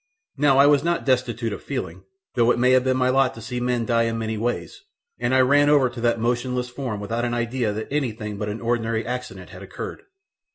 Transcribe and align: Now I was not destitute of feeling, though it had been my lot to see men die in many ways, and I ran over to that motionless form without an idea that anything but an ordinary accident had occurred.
Now 0.35 0.57
I 0.57 0.65
was 0.65 0.83
not 0.83 1.05
destitute 1.05 1.53
of 1.53 1.61
feeling, 1.61 2.05
though 2.33 2.49
it 2.49 2.57
had 2.57 2.83
been 2.83 2.97
my 2.97 3.09
lot 3.09 3.35
to 3.35 3.39
see 3.41 3.59
men 3.59 3.85
die 3.85 4.05
in 4.05 4.17
many 4.17 4.35
ways, 4.35 4.81
and 5.19 5.31
I 5.31 5.41
ran 5.41 5.69
over 5.69 5.91
to 5.91 6.01
that 6.01 6.19
motionless 6.19 6.69
form 6.69 6.99
without 6.99 7.23
an 7.23 7.35
idea 7.35 7.71
that 7.71 7.87
anything 7.91 8.39
but 8.39 8.49
an 8.49 8.61
ordinary 8.61 9.05
accident 9.05 9.51
had 9.51 9.61
occurred. 9.61 10.01